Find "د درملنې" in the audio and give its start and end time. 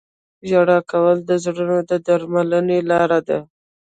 1.89-2.79